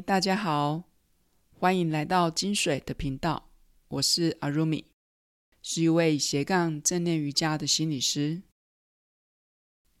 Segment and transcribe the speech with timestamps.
[0.00, 0.84] 大家好，
[1.58, 3.48] 欢迎来到金水的频道。
[3.88, 4.84] 我是 Arumi，
[5.62, 8.42] 是一位斜杠正念瑜伽的心理师。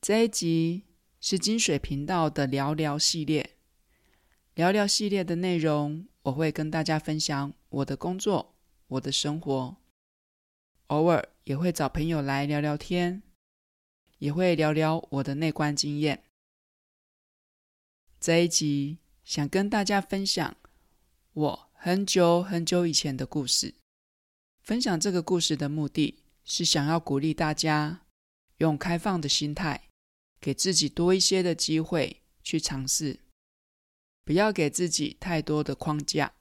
[0.00, 0.84] 这一集
[1.20, 3.56] 是金水频道的聊聊系列。
[4.54, 8.54] 聊聊系列的内容，我会跟大家分享我的工作、
[8.88, 9.76] 我的生活，
[10.88, 13.22] 偶尔也会找朋友来聊聊天，
[14.18, 16.22] 也会聊聊我的内观经验。
[18.18, 20.56] 这一集想跟大家分享
[21.32, 23.74] 我很久很久以前的故事。
[24.60, 28.06] 分享这个故事的目的是想要鼓励大家
[28.58, 29.88] 用开放的心态，
[30.40, 33.18] 给自己多一些的机会去尝试，
[34.24, 36.32] 不要给自己太多的框架。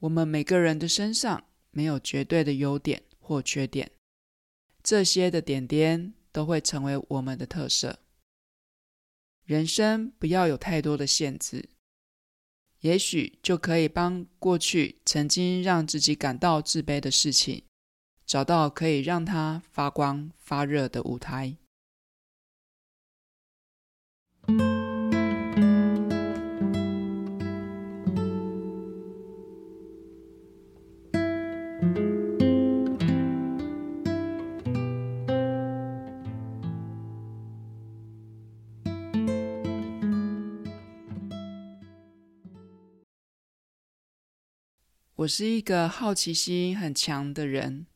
[0.00, 3.90] 我们每个人的身上没有绝对的优点或缺点，
[4.82, 8.00] 这些的点点都会成为我们的特色。
[9.44, 11.70] 人生不要有太多的限制，
[12.84, 17.64] 也许就可以帮过去曾经让自己感到自卑的事情，
[18.26, 21.56] 找到可以让它发光发热的舞台。
[45.24, 47.86] 我是一个好奇心很强的人，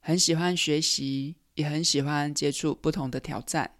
[0.00, 3.78] 很喜欢学习，也很喜欢接触不同的挑战。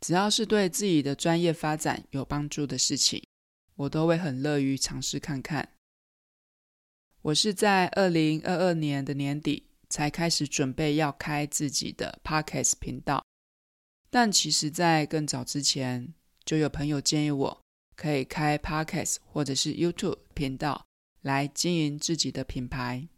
[0.00, 3.22] 只要是对自己的专业发展有帮助的事情，
[3.74, 5.74] 我都会很乐于尝试看看。
[7.20, 13.22] 我是在二零二二年的年底才开始准备要开自己的 Podcast 频道，
[14.08, 16.14] 但其实在更早之前，
[16.46, 17.62] 就有朋友建议我
[17.94, 20.86] 可以开 Podcast 或者是 YouTube 频道。
[21.22, 23.08] 来经营自己的品牌。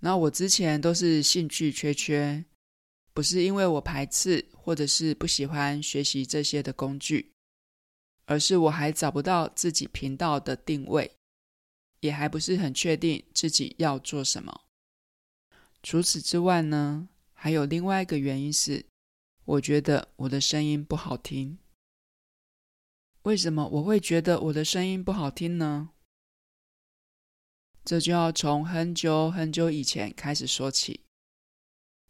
[0.00, 2.44] 那我之前都是兴趣缺缺，
[3.14, 7.32] 不是因为我排斥或者是不喜欢学习这些的工具，
[8.26, 11.10] 而是我还找不到自己频道的定位，
[12.00, 14.62] 也还不是很确定自己要做什么。
[15.82, 18.84] 除此之外呢，还有另外一个原因是，
[19.44, 21.58] 我觉得我的声音不好听。
[23.22, 25.90] 为什么我会觉得我的声音不好听呢？
[27.86, 31.02] 这就要从很久很久以前开始说起。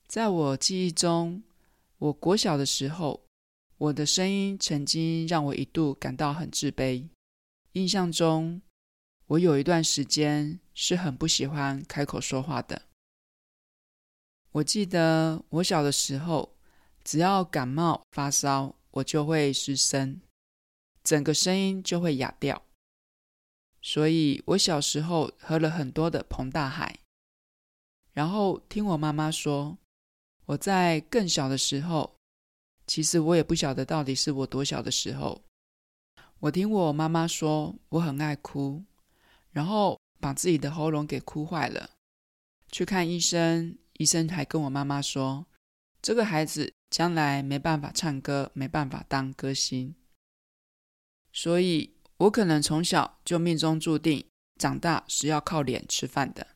[0.07, 1.43] 在我记忆中，
[1.99, 3.23] 我国小的时候，
[3.77, 7.07] 我的声音曾经让我一度感到很自卑。
[7.73, 8.63] 印象中，
[9.27, 12.81] 我有一段时间是很不喜欢开口说话的。
[14.53, 16.57] 我记得我小的时候，
[17.05, 20.23] 只要感冒发烧，我就会失声，
[21.05, 22.63] 整个声音就会哑掉。
[23.87, 26.99] 所以我小时候喝了很多的澎大海，
[28.13, 29.79] 然后听我妈妈说，
[30.47, 32.17] 我在更小的时候，
[32.89, 35.41] 其实我也不晓得到底是我多小的时候，
[36.41, 38.83] 我听我妈妈说我很爱哭，
[39.53, 41.91] 然后把自己的喉咙给哭坏了，
[42.73, 45.47] 去看医生，医生还跟我妈妈说，
[46.03, 49.95] 这个孩子将来没办法唱歌，没办法当歌星，
[51.33, 51.96] 所以。
[52.19, 54.27] 我可能从小就命中注定，
[54.59, 56.47] 长大是要靠脸吃饭的。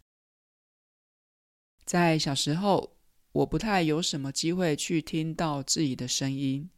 [1.85, 2.97] 在小时候，
[3.33, 6.71] 我不太有什么机会去听到自己的声音，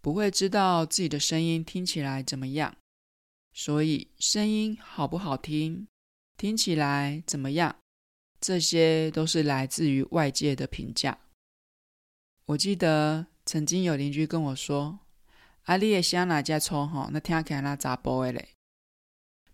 [0.00, 2.76] 不会知道自己的声音听起来怎么样，
[3.52, 5.88] 所以声音好不好听，
[6.36, 7.76] 听起来怎么样，
[8.40, 11.18] 这些都是来自于外界的评价。
[12.46, 15.00] 我记得曾经有邻居跟我说。
[15.64, 18.48] 阿丽也想哪家粗吼，那听起来那杂波的嘞，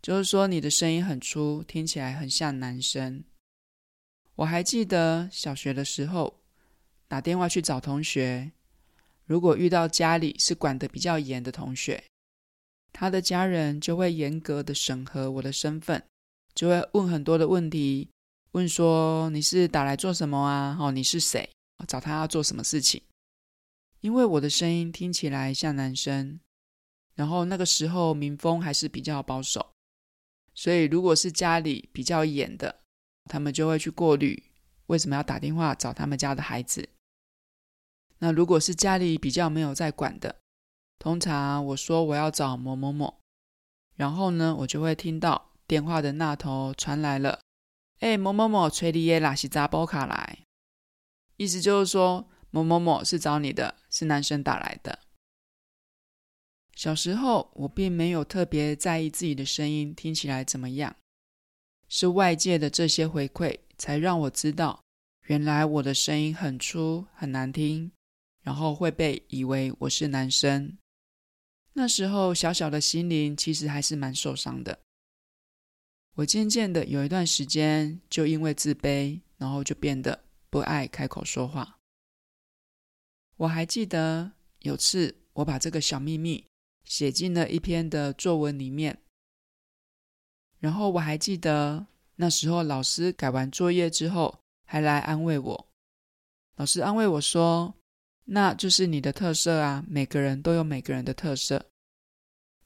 [0.03, 3.23] 就是说你的声音很粗，听起来很像男生。
[4.35, 6.41] 我还记得小学的时候，
[7.07, 8.51] 打电话去找同学，
[9.25, 12.03] 如果遇到家里是管得比较严的同学，
[12.93, 16.03] 他的家人就会严格的审核我的身份，
[16.55, 18.09] 就会问很多的问题，
[18.53, 20.77] 问说你是打来做什么啊？
[20.81, 21.49] 哦，你是谁？
[21.87, 23.01] 找他要做什么事情？
[24.01, 26.41] 因为我的声音听起来像男生，
[27.15, 29.75] 然后那个时候民风还是比较保守，
[30.55, 32.81] 所以如果是家里比较严的，
[33.27, 34.43] 他们就会去过滤
[34.87, 36.89] 为什么要打电话找他们家的孩子。
[38.21, 40.41] 那如果是家里比较没有在管的，
[40.99, 43.21] 通常我说我要找某某某，
[43.97, 47.41] 然后呢，我就会听到电话的那头传来了
[48.01, 50.39] ：“哎，某某某，催你耶拉西扎波卡来。”
[51.37, 52.27] 意思就是说。
[52.51, 54.99] 某某某是找你的，是男生打来的。
[56.75, 60.97] 小时候，我并没有特别在意自己的声音听起来怎么样，
[61.89, 64.83] 是外界的这些回馈，才让我知道，
[65.27, 67.93] 原来我的声音很粗、很难听，
[68.43, 70.79] 然后会被以为我是男生。
[71.75, 74.81] 那时候，小小的心灵其实还是蛮受伤的。
[76.15, 81.80] 我渐渐的有一段时间，就因为自卑，然后就变得不爱开口说话。
[83.41, 86.45] 我还记得有次，我把这个小秘密。
[86.85, 88.99] 写进了一篇的作文里面，
[90.59, 95.67] 然后我还记得那时候老师改完作业之后，还来安慰我。
[96.57, 97.75] 老师安慰我说
[98.27, 101.65] ：“那就是你的特色啊，每个人都有每个人的特色。”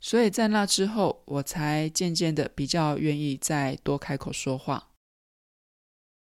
[0.00, 4.93] 所以在那之后，我才渐渐的比较愿意再多开口说话。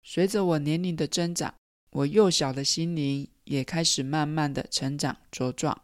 [0.04, 1.52] 随着我年龄的增长，
[1.90, 5.82] 我幼小的心灵也开始慢慢的成长茁壮。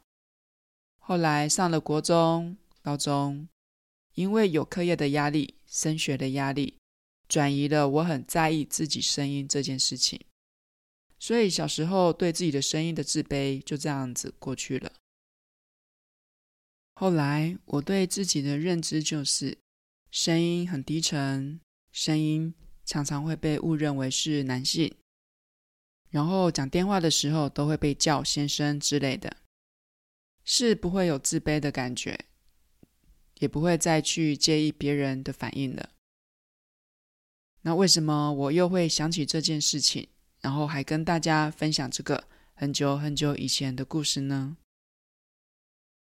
[0.98, 3.48] 后来上了国中、高中，
[4.14, 6.78] 因为有课业的压力、升学的压力，
[7.28, 10.20] 转移了我很在意自己声音这件事情。
[11.18, 14.92] 所以小时候对自己的声音的自卑就这样子过去了。
[16.94, 19.58] 后来我对自己的认知就是，
[20.10, 21.60] 声音很低沉，
[21.90, 24.94] 声音常常会被误认为是男性，
[26.14, 29.38] 然后讲电话的时候都会被叫先生之类的。
[30.44, 32.26] 是不会有自卑的感觉，
[33.40, 35.90] 也不会再去介意别人的反应了。
[37.62, 40.06] 那为什么我又会想起这件事情，
[40.42, 44.58] 然后还跟大家分享这个很久很久以前的故事呢？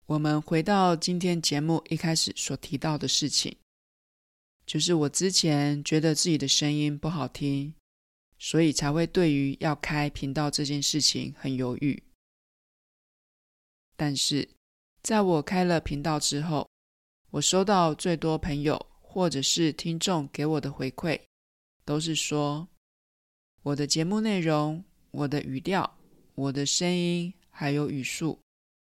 [0.08, 3.56] 我们回到今天节目一开始所提到的事情，
[4.66, 7.74] 就是我之前觉得自己的声音不好听，
[8.38, 12.02] 所以才会对于要开频道这件事情很犹豫。
[13.96, 14.50] 但是，
[15.02, 16.70] 在我开了频道之后，
[17.32, 21.20] 我收到最多朋友或者是听众给我的回馈，
[21.86, 22.68] 都是说
[23.64, 25.98] 我的节目内容、我的语调、
[26.36, 28.40] 我的声音还有语速，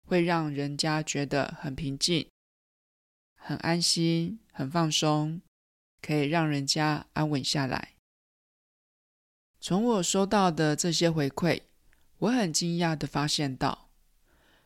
[0.07, 2.29] 会让人家觉得很平静、
[3.35, 5.43] 很安心、很放松，
[6.01, 7.92] 可以让人家安稳下来。
[9.65, 11.63] 从我收到的这些回馈，
[12.19, 13.91] 我很惊讶地发现到。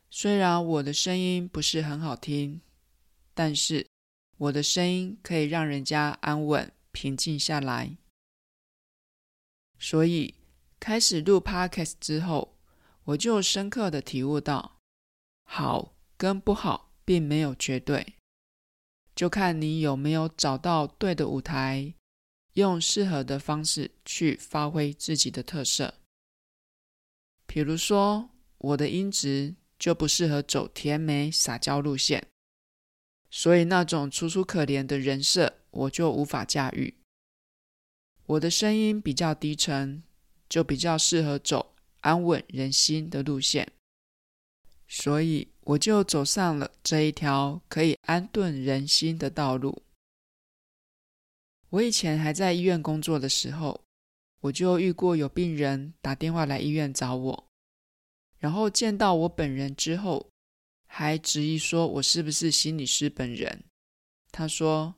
[0.08, 2.62] 虽然我的声音不是很好听，
[3.34, 3.86] 但是
[4.38, 7.98] 我的声音可以让人家安稳、平静下来。
[9.78, 10.34] 所以
[10.80, 12.56] 开始录 Podcast 之后，
[13.04, 14.78] 我就深刻的体悟到，
[15.44, 18.14] 好跟不好并没有绝对，
[19.14, 21.92] 就看你有没有找到对的舞台，
[22.56, 25.94] 用适合的方式去发挥自己的特色。
[27.46, 29.54] 比如说，我的音质。
[29.78, 32.28] 就不适合走甜美撒娇路线，
[33.30, 36.94] 所以那种楚楚可怜的人设我就无法驾驭。
[38.24, 40.02] 我的声音比较低沉，
[40.48, 43.70] 就比较适合走安稳人心的路线，
[44.88, 49.82] 所以我就走上了这一条可以安顿人心的道路。
[51.76, 53.78] 我以前还在医院工作的时候，
[54.40, 57.44] 我就遇过有病人打电话来医院找我。
[58.38, 60.26] 然后见到我本人之后，
[60.86, 63.62] 还质疑说我是不是心理师本人。
[64.32, 64.94] 他说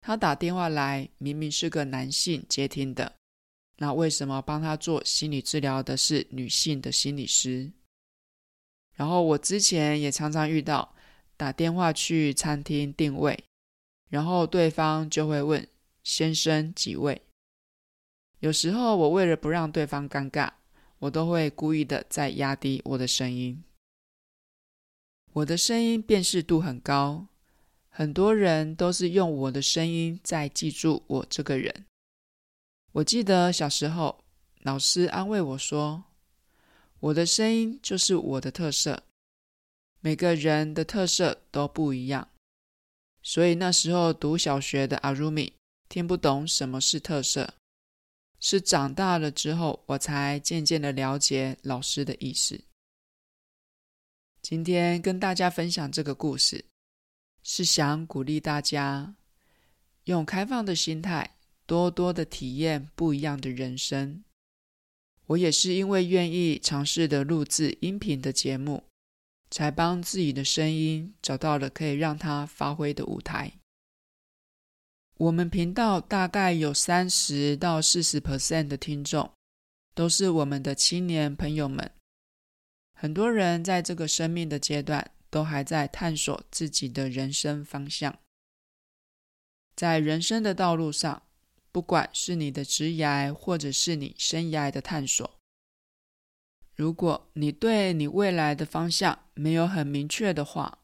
[0.00, 3.16] 他打电话来明明是个男性接听的，
[3.78, 7.72] 那为什么帮他做心理治疗的是女性的心理师？
[8.94, 10.94] 然后我之前也常常遇到
[11.36, 13.42] 打电话去餐厅订位，
[14.08, 15.66] 然后对方就会问
[16.02, 17.22] 先生几位。
[18.38, 20.50] 有时候我为了不让对方尴尬。
[21.00, 23.64] 我都会故意的在压低我的声音，
[25.32, 27.26] 我的声音辨识度很高，
[27.88, 31.86] 很多人都是用我的声音在记住我这个人。
[32.92, 34.22] 我记得小时候，
[34.58, 36.04] 老师安慰我说
[37.00, 39.02] ：“我的声音就是我的特色，
[40.00, 42.28] 每个人的特色都不一样。”
[43.24, 45.54] 所以那时候读小学的阿如米
[45.90, 47.52] 听不懂什么是特色。
[48.38, 52.60] 是长大了之后，我才渐渐的了解老师的意思。
[54.40, 56.64] 今天跟大家分享这个故事，
[57.42, 59.16] 是想鼓励大家
[60.04, 64.22] 用开放的心态，多多的体验不一样的人生。
[65.26, 68.84] 我也是因为愿意尝试的录制音频的节目，
[69.50, 73.59] 才帮自己的声音找到了可以让它发挥的舞台。
[75.20, 79.30] 我们频道大概有三十到四十 percent 的听众，
[79.94, 81.92] 都是我们的青年朋友们。
[82.94, 88.18] 很多人在这个生命的阶段，都还在探索自己的人生方向。
[89.76, 91.22] 在人生的道路上，
[91.70, 95.30] 不管是你的职涯，或者是你生涯的探索，
[96.74, 100.78] 如果你对你未来的方向没有很明确的话，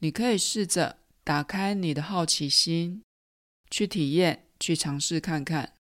[0.00, 3.02] 你可以试着打开你的好奇心，
[3.74, 5.74] 去体验，去尝试看看。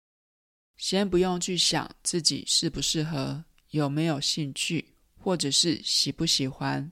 [0.77, 6.91] 先不用去想自己适不适合，有没有兴趣，或者是喜不喜欢。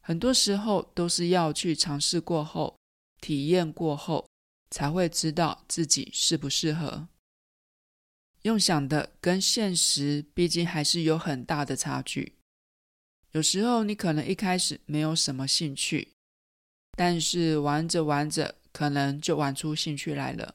[0.00, 2.78] 很多时候都是要去尝试过后，
[3.20, 4.30] 体验过后，
[4.70, 7.08] 才会知道自己适不适合。
[8.42, 12.36] 用想的跟现实，毕竟还是有很大的差距。
[13.32, 16.12] 有时候你可能一开始没有什么兴趣，
[16.96, 20.54] 但是玩着玩着，可能就玩出兴趣来了。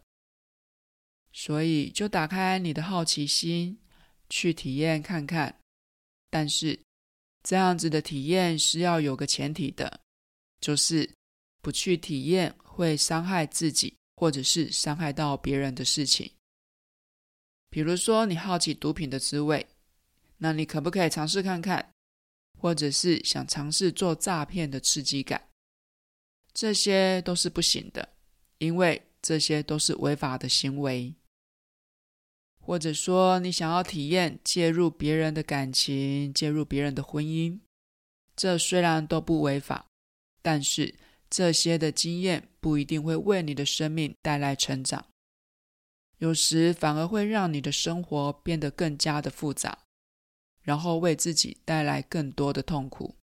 [1.31, 3.79] 所以就打开你的好奇心，
[4.29, 5.59] 去体验看看。
[6.29, 6.77] 但是
[7.43, 10.01] 这样子的体验是要有个前提的，
[10.59, 11.09] 就是
[11.61, 16.29] 不去体验会伤害自己或者是伤害到别人的事情。
[17.69, 19.65] 比如说你好奇毒品的滋味，
[20.37, 21.89] 那你可不可以尝试看看？
[22.59, 25.46] 或者是想尝试做诈骗的刺激感？
[26.57, 28.09] 这些都是不行的，
[28.57, 31.13] 因为这些都是违法的行为。
[32.59, 37.59] 或者说，你想要体验介入别人的感情、介入别人的婚姻，
[38.35, 39.85] 这虽然都不违法，
[40.41, 40.95] 但是
[41.29, 45.05] 这些的经验不一定会为你的生命带来成长，
[46.17, 49.83] 有时反而会让你的生活变得更加的复杂，
[50.63, 53.15] 然后为自己带来更多的痛苦。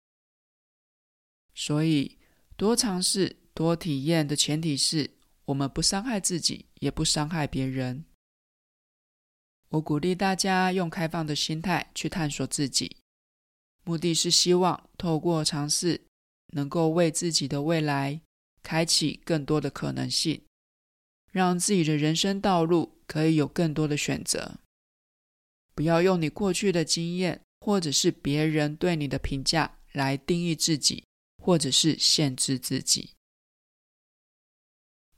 [1.54, 2.18] 所以，
[2.56, 5.10] 多尝试、多体验的前提是
[5.46, 8.04] 我们不伤害自己，也不伤害别人。
[9.70, 12.96] 我鼓励大家用开放的心态去探索自己，
[13.84, 16.02] 目的是希望透过尝试，
[16.48, 18.20] 能够为自己的未来
[18.62, 20.42] 开启更多的可能性，
[21.30, 24.58] 让自己的人生道路可以有更多的选择。
[25.74, 31.02] 不要用你过去的经验，或者是别人对你的评价来定义自己，
[31.42, 33.10] 或者是限制自己。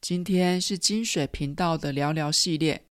[0.01, 2.87] 今天是金水频道的聊聊系列。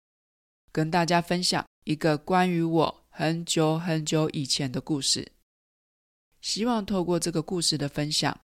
[0.71, 5.33] 跟大家分享一个关于我很久很久以前的故事，
[6.41, 8.39] 希望透过这个故事的分享，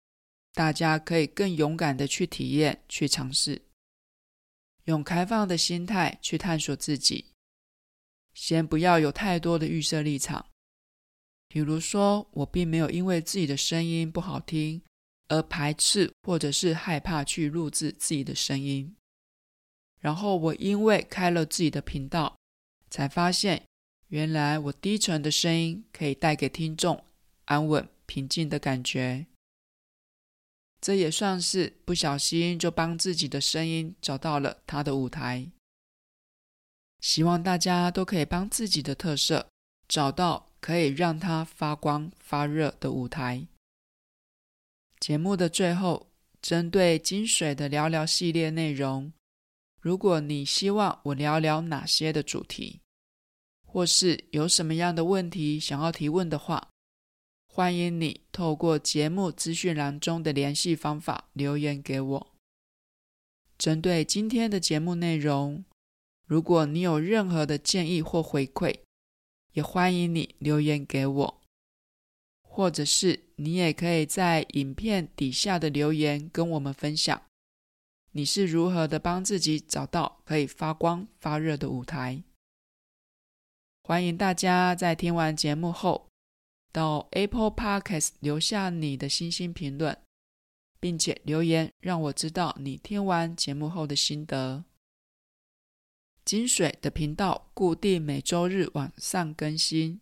[0.54, 3.62] 大家可以更勇敢的去体验、去尝试，
[4.84, 7.26] 用开放的心态去探索自己。
[8.34, 10.46] 先不要有太多的预设立场，
[11.52, 14.80] 比如说，我并没有因为自己的声音不好听
[15.28, 18.96] 而排斥或者是害怕去录制自己的声音。
[20.00, 22.38] 然后我因为开了自己的频道，
[22.88, 23.64] 才发现
[24.08, 27.04] 原来我低沉的声音可以带给听众
[27.44, 29.26] 安稳平静的感觉。
[30.80, 35.50] 这也算是不小心就帮自己的声音找到了它的舞台。
[36.98, 39.50] 希望大家都可以帮自己的特色
[39.86, 43.48] 找到可以让它发光发热的舞台。
[45.00, 46.06] 节目的最后，
[46.40, 49.12] 针对金水的聊聊系列内容。
[49.80, 52.78] 如果你希望我聊聊哪些的主题，
[53.66, 56.70] 或是有什么样的问题想要提问的话，
[57.48, 62.32] 欢迎你透过节目资讯栏中的联系方法留言给我。
[63.58, 65.64] 针对今天的节目内容，
[66.24, 68.78] 如果你有任何的建议或回馈，
[69.52, 71.40] 也欢迎你留言给我，
[72.42, 77.22] 或者是你也可以在影片底下的留言跟我们分享。
[78.12, 82.22] 你是如何的帮自己找到可以发光发热的舞台？
[83.82, 86.08] 欢迎大家在听完节目后，
[86.70, 89.98] 到 Apple Podcast 留下你的星星评论，
[90.78, 94.64] 并且留言让我知道你听完节目后的心得。
[96.32, 100.00] 金水的频道固定每周日晚上更新。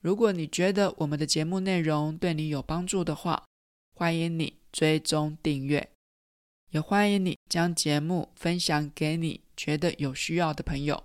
[0.00, 3.44] 如果你觉得我们的节目内容对你有帮助的话，
[3.94, 5.90] 欢迎你追踪订阅。
[6.70, 11.04] 也欢迎你将节目分享给你觉得有需要的朋友。